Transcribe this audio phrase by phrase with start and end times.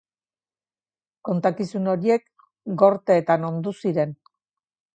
[1.29, 2.25] Kontakizun horiek
[2.85, 4.19] gorteetan ondu ziren.